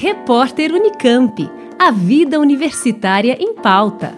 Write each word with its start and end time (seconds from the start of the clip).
Repórter 0.00 0.70
Unicamp. 0.70 1.50
A 1.76 1.90
vida 1.90 2.38
universitária 2.38 3.36
em 3.40 3.52
pauta. 3.52 4.16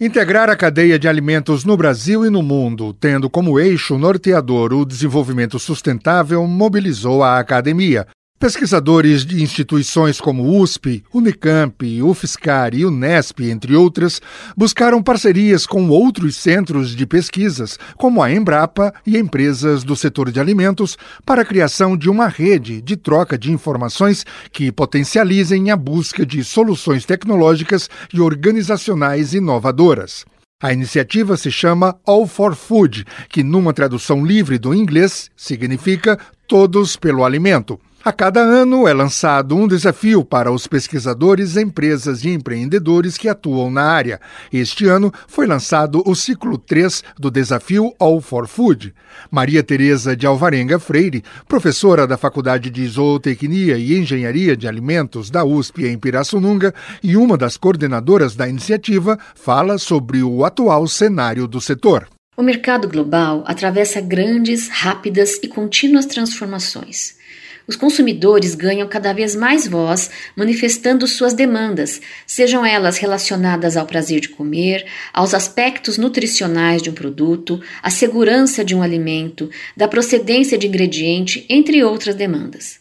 Integrar 0.00 0.48
a 0.48 0.56
cadeia 0.56 0.98
de 0.98 1.06
alimentos 1.06 1.66
no 1.66 1.76
Brasil 1.76 2.24
e 2.24 2.30
no 2.30 2.42
mundo, 2.42 2.94
tendo 2.94 3.28
como 3.28 3.60
eixo 3.60 3.98
norteador 3.98 4.72
o 4.72 4.86
desenvolvimento 4.86 5.58
sustentável, 5.58 6.46
mobilizou 6.46 7.22
a 7.22 7.38
academia, 7.38 8.06
Pesquisadores 8.42 9.24
de 9.24 9.40
instituições 9.40 10.20
como 10.20 10.60
USP, 10.60 11.04
Unicamp, 11.14 12.02
UFSCar 12.02 12.74
e 12.74 12.84
Unesp, 12.84 13.38
entre 13.42 13.76
outras, 13.76 14.20
buscaram 14.56 15.00
parcerias 15.00 15.64
com 15.64 15.88
outros 15.88 16.34
centros 16.34 16.96
de 16.96 17.06
pesquisas, 17.06 17.78
como 17.96 18.20
a 18.20 18.32
Embrapa 18.32 18.92
e 19.06 19.16
empresas 19.16 19.84
do 19.84 19.94
setor 19.94 20.32
de 20.32 20.40
alimentos, 20.40 20.98
para 21.24 21.42
a 21.42 21.44
criação 21.44 21.96
de 21.96 22.10
uma 22.10 22.26
rede 22.26 22.82
de 22.82 22.96
troca 22.96 23.38
de 23.38 23.52
informações 23.52 24.26
que 24.50 24.72
potencializem 24.72 25.70
a 25.70 25.76
busca 25.76 26.26
de 26.26 26.42
soluções 26.42 27.04
tecnológicas 27.04 27.88
e 28.12 28.20
organizacionais 28.20 29.34
inovadoras. 29.34 30.24
A 30.60 30.72
iniciativa 30.72 31.36
se 31.36 31.52
chama 31.52 31.96
All 32.04 32.26
for 32.26 32.56
Food, 32.56 33.04
que, 33.28 33.44
numa 33.44 33.72
tradução 33.72 34.26
livre 34.26 34.58
do 34.58 34.74
inglês, 34.74 35.30
significa 35.36 36.18
Todos 36.48 36.96
pelo 36.96 37.24
Alimento. 37.24 37.78
A 38.04 38.10
cada 38.10 38.40
ano 38.40 38.88
é 38.88 38.92
lançado 38.92 39.54
um 39.54 39.68
desafio 39.68 40.24
para 40.24 40.50
os 40.50 40.66
pesquisadores, 40.66 41.56
empresas 41.56 42.24
e 42.24 42.30
empreendedores 42.30 43.16
que 43.16 43.28
atuam 43.28 43.70
na 43.70 43.84
área. 43.84 44.20
Este 44.52 44.86
ano 44.86 45.12
foi 45.28 45.46
lançado 45.46 46.02
o 46.04 46.12
ciclo 46.16 46.58
3 46.58 47.04
do 47.16 47.30
desafio 47.30 47.94
All 48.00 48.20
for 48.20 48.48
Food. 48.48 48.92
Maria 49.30 49.62
Tereza 49.62 50.16
de 50.16 50.26
Alvarenga 50.26 50.80
Freire, 50.80 51.22
professora 51.46 52.04
da 52.04 52.16
Faculdade 52.16 52.70
de 52.70 52.84
Zootecnia 52.88 53.78
e 53.78 53.96
Engenharia 53.96 54.56
de 54.56 54.66
Alimentos 54.66 55.30
da 55.30 55.44
USP 55.44 55.86
em 55.86 55.96
Pirassununga 55.96 56.74
e 57.04 57.16
uma 57.16 57.36
das 57.36 57.56
coordenadoras 57.56 58.34
da 58.34 58.48
iniciativa, 58.48 59.16
fala 59.36 59.78
sobre 59.78 60.24
o 60.24 60.44
atual 60.44 60.88
cenário 60.88 61.46
do 61.46 61.60
setor. 61.60 62.08
O 62.36 62.42
mercado 62.42 62.88
global 62.88 63.44
atravessa 63.46 64.00
grandes, 64.00 64.68
rápidas 64.68 65.38
e 65.40 65.46
contínuas 65.46 66.06
transformações. 66.06 67.21
Os 67.66 67.76
consumidores 67.76 68.54
ganham 68.54 68.88
cada 68.88 69.12
vez 69.12 69.36
mais 69.36 69.66
voz, 69.66 70.10
manifestando 70.36 71.06
suas 71.06 71.32
demandas, 71.32 72.00
sejam 72.26 72.66
elas 72.66 72.98
relacionadas 72.98 73.76
ao 73.76 73.86
prazer 73.86 74.20
de 74.20 74.28
comer, 74.28 74.84
aos 75.12 75.32
aspectos 75.32 75.96
nutricionais 75.96 76.82
de 76.82 76.90
um 76.90 76.94
produto, 76.94 77.60
à 77.82 77.90
segurança 77.90 78.64
de 78.64 78.74
um 78.74 78.82
alimento, 78.82 79.48
da 79.76 79.86
procedência 79.86 80.58
de 80.58 80.66
ingrediente, 80.66 81.46
entre 81.48 81.82
outras 81.84 82.14
demandas. 82.14 82.80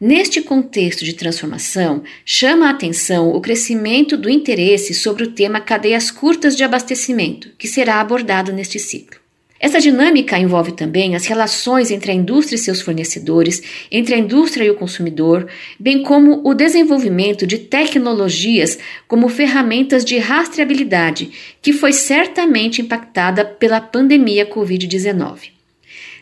Neste 0.00 0.40
contexto 0.40 1.04
de 1.04 1.12
transformação, 1.12 2.02
chama 2.24 2.66
a 2.66 2.70
atenção 2.70 3.28
o 3.28 3.40
crescimento 3.40 4.16
do 4.16 4.30
interesse 4.30 4.94
sobre 4.94 5.24
o 5.24 5.32
tema 5.32 5.60
cadeias 5.60 6.10
curtas 6.10 6.56
de 6.56 6.64
abastecimento, 6.64 7.50
que 7.58 7.68
será 7.68 8.00
abordado 8.00 8.50
neste 8.50 8.78
ciclo. 8.78 9.19
Essa 9.60 9.78
dinâmica 9.78 10.38
envolve 10.38 10.72
também 10.72 11.14
as 11.14 11.26
relações 11.26 11.90
entre 11.90 12.10
a 12.10 12.14
indústria 12.14 12.56
e 12.56 12.58
seus 12.58 12.80
fornecedores, 12.80 13.62
entre 13.92 14.14
a 14.14 14.18
indústria 14.18 14.64
e 14.64 14.70
o 14.70 14.74
consumidor, 14.74 15.46
bem 15.78 16.02
como 16.02 16.40
o 16.48 16.54
desenvolvimento 16.54 17.46
de 17.46 17.58
tecnologias 17.58 18.78
como 19.06 19.28
ferramentas 19.28 20.02
de 20.02 20.16
rastreabilidade, 20.16 21.30
que 21.60 21.74
foi 21.74 21.92
certamente 21.92 22.80
impactada 22.80 23.44
pela 23.44 23.82
pandemia 23.82 24.46
Covid-19. 24.46 25.50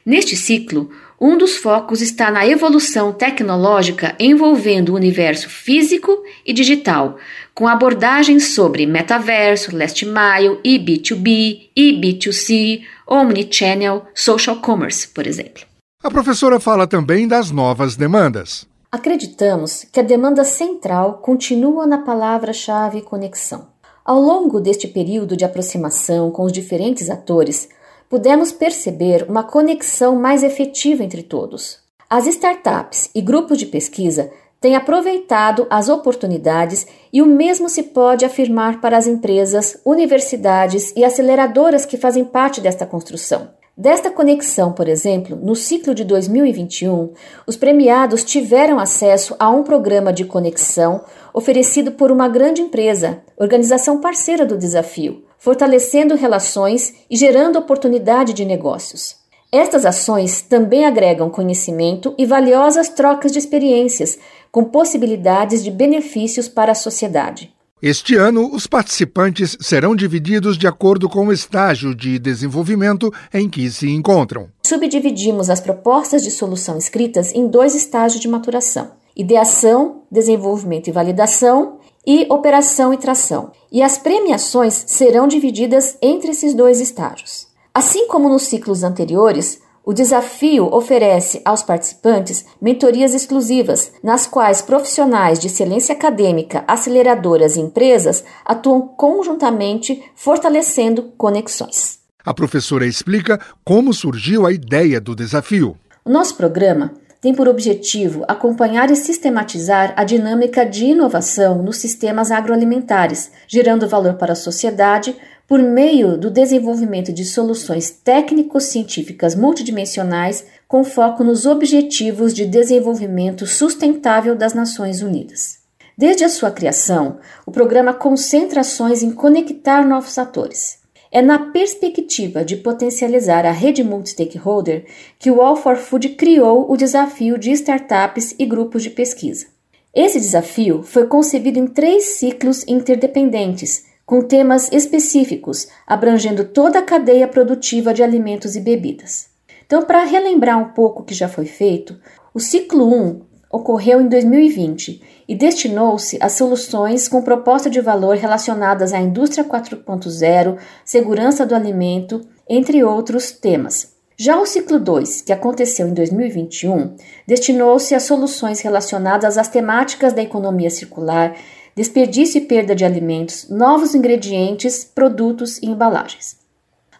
Neste 0.04 0.34
ciclo, 0.34 0.90
um 1.20 1.36
dos 1.36 1.56
focos 1.56 2.00
está 2.00 2.30
na 2.30 2.46
evolução 2.46 3.12
tecnológica 3.12 4.14
envolvendo 4.20 4.90
o 4.90 4.94
universo 4.94 5.50
físico 5.50 6.22
e 6.46 6.52
digital, 6.52 7.16
com 7.52 7.66
abordagens 7.66 8.54
sobre 8.54 8.86
metaverso, 8.86 9.76
last 9.76 10.06
mile, 10.06 10.60
e-B2B, 10.62 11.70
e-B2C, 11.74 12.82
omnichannel, 13.04 14.06
social 14.14 14.56
commerce, 14.56 15.08
por 15.08 15.26
exemplo. 15.26 15.64
A 16.02 16.10
professora 16.10 16.60
fala 16.60 16.86
também 16.86 17.26
das 17.26 17.50
novas 17.50 17.96
demandas. 17.96 18.64
Acreditamos 18.90 19.84
que 19.92 19.98
a 19.98 20.04
demanda 20.04 20.44
central 20.44 21.14
continua 21.14 21.84
na 21.84 21.98
palavra-chave 21.98 23.02
conexão. 23.02 23.66
Ao 24.04 24.20
longo 24.20 24.60
deste 24.60 24.86
período 24.86 25.36
de 25.36 25.44
aproximação 25.44 26.30
com 26.30 26.44
os 26.44 26.52
diferentes 26.52 27.10
atores, 27.10 27.68
pudemos 28.08 28.50
perceber 28.52 29.26
uma 29.28 29.42
conexão 29.42 30.16
mais 30.16 30.42
efetiva 30.42 31.04
entre 31.04 31.22
todos. 31.22 31.78
As 32.08 32.26
startups 32.26 33.10
e 33.14 33.20
grupos 33.20 33.58
de 33.58 33.66
pesquisa 33.66 34.30
têm 34.60 34.74
aproveitado 34.74 35.66
as 35.70 35.88
oportunidades 35.88 36.86
e 37.12 37.22
o 37.22 37.26
mesmo 37.26 37.68
se 37.68 37.82
pode 37.84 38.24
afirmar 38.24 38.80
para 38.80 38.96
as 38.96 39.06
empresas, 39.06 39.80
universidades 39.84 40.92
e 40.96 41.04
aceleradoras 41.04 41.84
que 41.84 41.96
fazem 41.96 42.24
parte 42.24 42.60
desta 42.60 42.86
construção. 42.86 43.50
Desta 43.76 44.10
conexão, 44.10 44.72
por 44.72 44.88
exemplo, 44.88 45.36
no 45.36 45.54
ciclo 45.54 45.94
de 45.94 46.02
2021, 46.02 47.12
os 47.46 47.56
premiados 47.56 48.24
tiveram 48.24 48.80
acesso 48.80 49.36
a 49.38 49.48
um 49.50 49.62
programa 49.62 50.12
de 50.12 50.24
conexão 50.24 51.04
oferecido 51.32 51.92
por 51.92 52.10
uma 52.10 52.28
grande 52.28 52.60
empresa, 52.60 53.22
organização 53.36 54.00
parceira 54.00 54.44
do 54.44 54.58
desafio, 54.58 55.22
fortalecendo 55.38 56.14
relações 56.14 56.94
e 57.10 57.16
gerando 57.16 57.58
oportunidade 57.58 58.32
de 58.32 58.44
negócios. 58.44 59.16
Estas 59.50 59.86
ações 59.86 60.42
também 60.42 60.84
agregam 60.84 61.30
conhecimento 61.30 62.14
e 62.18 62.26
valiosas 62.26 62.90
trocas 62.90 63.32
de 63.32 63.38
experiências, 63.38 64.18
com 64.52 64.64
possibilidades 64.64 65.64
de 65.64 65.70
benefícios 65.70 66.48
para 66.48 66.72
a 66.72 66.74
sociedade. 66.74 67.52
Este 67.80 68.16
ano, 68.16 68.52
os 68.52 68.66
participantes 68.66 69.56
serão 69.60 69.94
divididos 69.94 70.58
de 70.58 70.66
acordo 70.66 71.08
com 71.08 71.28
o 71.28 71.32
estágio 71.32 71.94
de 71.94 72.18
desenvolvimento 72.18 73.12
em 73.32 73.48
que 73.48 73.70
se 73.70 73.88
encontram. 73.88 74.48
Subdividimos 74.66 75.48
as 75.48 75.60
propostas 75.60 76.24
de 76.24 76.30
solução 76.32 76.76
escritas 76.76 77.32
em 77.32 77.46
dois 77.46 77.76
estágios 77.76 78.20
de 78.20 78.26
maturação: 78.26 78.90
ideação, 79.16 80.02
desenvolvimento 80.10 80.88
e 80.88 80.92
validação 80.92 81.78
e 82.06 82.26
operação 82.30 82.92
e 82.92 82.96
tração. 82.96 83.52
E 83.70 83.82
as 83.82 83.98
premiações 83.98 84.84
serão 84.86 85.28
divididas 85.28 85.96
entre 86.00 86.30
esses 86.30 86.54
dois 86.54 86.80
estágios. 86.80 87.46
Assim 87.74 88.08
como 88.08 88.28
nos 88.28 88.42
ciclos 88.42 88.82
anteriores, 88.82 89.60
o 89.88 89.92
desafio 89.94 90.66
oferece 90.66 91.40
aos 91.44 91.62
participantes 91.62 92.44
mentorias 92.60 93.14
exclusivas, 93.14 93.90
nas 94.02 94.26
quais 94.26 94.60
profissionais 94.60 95.38
de 95.38 95.46
excelência 95.46 95.94
acadêmica, 95.94 96.62
aceleradoras 96.68 97.56
e 97.56 97.60
empresas 97.60 98.22
atuam 98.44 98.82
conjuntamente, 98.82 100.02
fortalecendo 100.14 101.04
conexões. 101.16 102.00
A 102.22 102.34
professora 102.34 102.84
explica 102.84 103.40
como 103.64 103.94
surgiu 103.94 104.44
a 104.44 104.52
ideia 104.52 105.00
do 105.00 105.14
desafio. 105.14 105.74
O 106.04 106.10
nosso 106.10 106.36
programa 106.36 106.92
tem 107.20 107.34
por 107.34 107.48
objetivo 107.48 108.24
acompanhar 108.28 108.90
e 108.90 108.96
sistematizar 108.96 109.92
a 109.96 110.04
dinâmica 110.04 110.64
de 110.64 110.86
inovação 110.86 111.62
nos 111.62 111.78
sistemas 111.78 112.30
agroalimentares, 112.30 113.30
gerando 113.46 113.88
valor 113.88 114.14
para 114.14 114.32
a 114.32 114.36
sociedade 114.36 115.16
por 115.46 115.60
meio 115.60 116.18
do 116.18 116.30
desenvolvimento 116.30 117.12
de 117.12 117.24
soluções 117.24 117.90
técnico-científicas 117.90 119.34
multidimensionais 119.34 120.44
com 120.68 120.84
foco 120.84 121.24
nos 121.24 121.46
Objetivos 121.46 122.34
de 122.34 122.44
Desenvolvimento 122.44 123.46
Sustentável 123.46 124.36
das 124.36 124.52
Nações 124.52 125.00
Unidas. 125.00 125.58
Desde 125.96 126.22
a 126.22 126.28
sua 126.28 126.50
criação, 126.50 127.18
o 127.44 127.50
programa 127.50 127.92
concentra 127.92 128.60
ações 128.60 129.02
em 129.02 129.10
conectar 129.10 129.84
novos 129.84 130.18
atores. 130.18 130.77
É 131.10 131.22
na 131.22 131.38
perspectiva 131.38 132.44
de 132.44 132.56
potencializar 132.56 133.46
a 133.46 133.50
rede 133.50 133.82
multi-stakeholder 133.82 134.84
que 135.18 135.30
o 135.30 135.40
All 135.40 135.56
for 135.56 135.76
Food 135.76 136.10
criou 136.10 136.70
o 136.70 136.76
desafio 136.76 137.38
de 137.38 137.50
startups 137.52 138.34
e 138.38 138.44
grupos 138.44 138.82
de 138.82 138.90
pesquisa. 138.90 139.46
Esse 139.94 140.20
desafio 140.20 140.82
foi 140.82 141.06
concebido 141.06 141.58
em 141.58 141.66
três 141.66 142.04
ciclos 142.18 142.62
interdependentes, 142.68 143.86
com 144.04 144.22
temas 144.22 144.70
específicos, 144.70 145.68
abrangendo 145.86 146.44
toda 146.44 146.78
a 146.78 146.82
cadeia 146.82 147.26
produtiva 147.26 147.92
de 147.92 148.02
alimentos 148.02 148.54
e 148.54 148.60
bebidas. 148.60 149.28
Então, 149.66 149.82
para 149.82 150.04
relembrar 150.04 150.58
um 150.58 150.72
pouco 150.72 151.02
o 151.02 151.04
que 151.04 151.14
já 151.14 151.28
foi 151.28 151.44
feito, 151.44 151.98
o 152.32 152.40
ciclo 152.40 152.86
1 152.86 153.20
ocorreu 153.50 154.00
em 154.00 154.08
2020 154.08 155.02
e 155.26 155.34
destinou-se 155.34 156.18
a 156.20 156.28
soluções 156.28 157.08
com 157.08 157.22
proposta 157.22 157.68
de 157.68 157.80
valor 157.80 158.16
relacionadas 158.16 158.92
à 158.92 159.00
indústria 159.00 159.44
4.0, 159.44 160.58
segurança 160.84 161.44
do 161.46 161.54
alimento, 161.54 162.20
entre 162.48 162.82
outros 162.84 163.30
temas. 163.30 163.96
Já 164.16 164.38
o 164.40 164.46
ciclo 164.46 164.80
2, 164.80 165.22
que 165.22 165.32
aconteceu 165.32 165.86
em 165.86 165.94
2021, 165.94 166.96
destinou-se 167.26 167.94
a 167.94 168.00
soluções 168.00 168.60
relacionadas 168.60 169.38
às 169.38 169.48
temáticas 169.48 170.12
da 170.12 170.22
economia 170.22 170.70
circular, 170.70 171.36
desperdício 171.76 172.38
e 172.38 172.44
perda 172.44 172.74
de 172.74 172.84
alimentos, 172.84 173.48
novos 173.48 173.94
ingredientes, 173.94 174.84
produtos 174.84 175.58
e 175.58 175.66
embalagens. 175.66 176.36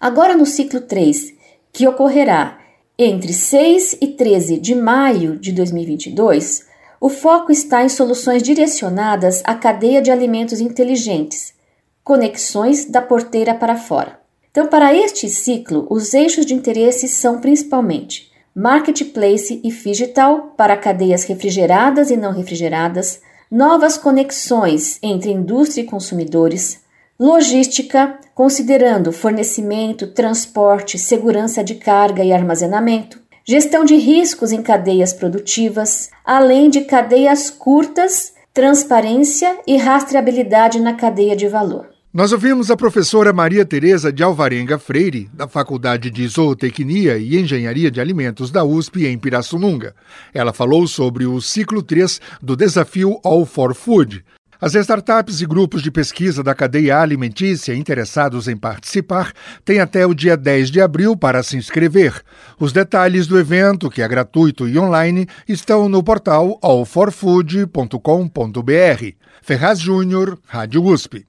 Agora, 0.00 0.36
no 0.36 0.46
ciclo 0.46 0.80
3, 0.80 1.34
que 1.72 1.88
ocorrerá 1.88 2.57
Entre 3.00 3.32
6 3.32 3.98
e 4.00 4.08
13 4.08 4.58
de 4.58 4.74
maio 4.74 5.38
de 5.38 5.52
2022, 5.52 6.66
o 7.00 7.08
foco 7.08 7.52
está 7.52 7.84
em 7.84 7.88
soluções 7.88 8.42
direcionadas 8.42 9.40
à 9.44 9.54
cadeia 9.54 10.02
de 10.02 10.10
alimentos 10.10 10.60
inteligentes, 10.60 11.54
conexões 12.02 12.86
da 12.86 13.00
porteira 13.00 13.54
para 13.54 13.76
fora. 13.76 14.18
Então, 14.50 14.66
para 14.66 14.92
este 14.92 15.28
ciclo, 15.28 15.86
os 15.88 16.12
eixos 16.12 16.44
de 16.44 16.54
interesse 16.54 17.06
são 17.06 17.40
principalmente 17.40 18.32
marketplace 18.52 19.60
e 19.62 19.70
digital 19.70 20.52
para 20.56 20.76
cadeias 20.76 21.22
refrigeradas 21.22 22.10
e 22.10 22.16
não 22.16 22.32
refrigeradas, 22.32 23.20
novas 23.48 23.96
conexões 23.96 24.98
entre 25.00 25.30
indústria 25.30 25.82
e 25.82 25.86
consumidores, 25.86 26.80
logística, 27.18 28.16
considerando 28.32 29.10
fornecimento, 29.10 30.06
transporte, 30.06 30.96
segurança 30.96 31.64
de 31.64 31.74
carga 31.74 32.22
e 32.22 32.32
armazenamento, 32.32 33.18
gestão 33.44 33.84
de 33.84 33.96
riscos 33.96 34.52
em 34.52 34.62
cadeias 34.62 35.12
produtivas, 35.12 36.10
além 36.24 36.70
de 36.70 36.82
cadeias 36.82 37.50
curtas, 37.50 38.32
transparência 38.54 39.58
e 39.66 39.76
rastreabilidade 39.76 40.78
na 40.80 40.94
cadeia 40.94 41.34
de 41.34 41.48
valor. 41.48 41.88
Nós 42.14 42.32
ouvimos 42.32 42.70
a 42.70 42.76
professora 42.76 43.32
Maria 43.32 43.64
Tereza 43.66 44.12
de 44.12 44.22
Alvarenga 44.22 44.78
Freire, 44.78 45.28
da 45.32 45.46
Faculdade 45.46 46.10
de 46.10 46.26
Zootecnia 46.26 47.18
e 47.18 47.36
Engenharia 47.36 47.90
de 47.90 48.00
Alimentos 48.00 48.50
da 48.50 48.64
USP 48.64 49.06
em 49.06 49.18
Pirassununga. 49.18 49.94
Ela 50.32 50.52
falou 50.52 50.86
sobre 50.86 51.26
o 51.26 51.40
ciclo 51.40 51.82
3 51.82 52.20
do 52.40 52.56
desafio 52.56 53.20
All 53.22 53.44
for 53.44 53.74
Food. 53.74 54.24
As 54.60 54.74
startups 54.74 55.40
e 55.40 55.46
grupos 55.46 55.82
de 55.82 55.90
pesquisa 55.90 56.42
da 56.42 56.52
cadeia 56.52 57.00
alimentícia 57.00 57.76
interessados 57.76 58.48
em 58.48 58.56
participar 58.56 59.32
têm 59.64 59.78
até 59.78 60.04
o 60.04 60.12
dia 60.12 60.36
10 60.36 60.72
de 60.72 60.80
abril 60.80 61.16
para 61.16 61.44
se 61.44 61.56
inscrever. 61.56 62.20
Os 62.58 62.72
detalhes 62.72 63.28
do 63.28 63.38
evento, 63.38 63.88
que 63.88 64.02
é 64.02 64.08
gratuito 64.08 64.68
e 64.68 64.76
online, 64.76 65.28
estão 65.48 65.88
no 65.88 66.02
portal 66.02 66.58
allforfood.com.br. 66.60 69.12
Ferraz 69.42 69.78
Júnior, 69.78 70.36
Rádio 70.44 70.84
USP. 70.84 71.24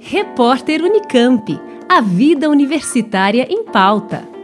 Repórter 0.00 0.82
Unicamp. 0.82 1.60
A 1.88 2.00
vida 2.00 2.48
universitária 2.48 3.48
em 3.50 3.64
pauta. 3.64 4.35